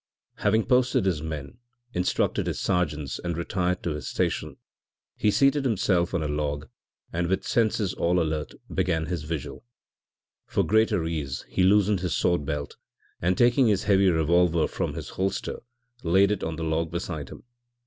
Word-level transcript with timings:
Having 0.37 0.65
posted 0.65 1.05
his 1.05 1.21
men, 1.21 1.59
instructed 1.93 2.47
his 2.47 2.59
sergeants 2.59 3.19
and 3.23 3.37
retired 3.37 3.83
to 3.83 3.91
his 3.91 4.07
station, 4.07 4.57
he 5.15 5.29
seated 5.29 5.63
himself 5.63 6.15
on 6.15 6.23
a 6.23 6.27
log, 6.27 6.67
and 7.13 7.27
with 7.27 7.45
senses 7.45 7.93
all 7.93 8.19
alert 8.19 8.55
began 8.73 9.05
his 9.05 9.21
vigil. 9.21 9.63
For 10.47 10.63
greater 10.63 11.05
ease 11.05 11.45
he 11.49 11.61
loosened 11.61 11.99
his 11.99 12.15
sword 12.15 12.47
belt 12.47 12.77
and 13.21 13.37
taking 13.37 13.67
his 13.67 13.83
heavy 13.83 14.09
revolver 14.09 14.67
from 14.67 14.95
his 14.95 15.09
holster 15.09 15.59
laid 16.01 16.31
it 16.31 16.43
on 16.43 16.55
the 16.55 16.63
log 16.63 16.89
beside 16.89 17.29
him. 17.29 17.43